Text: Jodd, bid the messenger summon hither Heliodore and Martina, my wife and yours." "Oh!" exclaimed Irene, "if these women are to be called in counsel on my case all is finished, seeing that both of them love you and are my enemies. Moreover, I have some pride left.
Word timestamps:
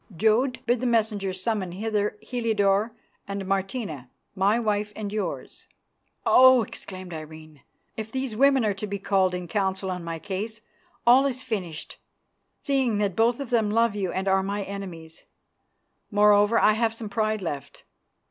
Jodd, 0.17 0.65
bid 0.65 0.79
the 0.79 0.87
messenger 0.87 1.31
summon 1.31 1.73
hither 1.73 2.17
Heliodore 2.23 2.91
and 3.27 3.45
Martina, 3.45 4.09
my 4.33 4.59
wife 4.59 4.91
and 4.95 5.13
yours." 5.13 5.67
"Oh!" 6.25 6.63
exclaimed 6.63 7.13
Irene, 7.13 7.61
"if 7.95 8.11
these 8.11 8.35
women 8.35 8.65
are 8.65 8.73
to 8.73 8.87
be 8.87 8.97
called 8.97 9.35
in 9.35 9.47
counsel 9.47 9.91
on 9.91 10.03
my 10.03 10.17
case 10.17 10.59
all 11.05 11.27
is 11.27 11.43
finished, 11.43 11.99
seeing 12.63 12.97
that 12.97 13.15
both 13.15 13.39
of 13.39 13.51
them 13.51 13.69
love 13.69 13.93
you 13.93 14.11
and 14.11 14.27
are 14.27 14.41
my 14.41 14.63
enemies. 14.63 15.25
Moreover, 16.09 16.59
I 16.59 16.71
have 16.73 16.95
some 16.95 17.07
pride 17.07 17.43
left. 17.43 17.83